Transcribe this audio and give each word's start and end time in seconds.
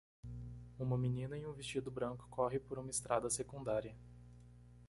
Uma 0.79 0.97
menina 0.97 1.37
em 1.37 1.45
um 1.45 1.53
vestido 1.53 1.91
branco 1.91 2.27
corre 2.27 2.57
por 2.59 2.79
uma 2.79 2.89
estrada 2.89 3.29
secundária. 3.29 3.95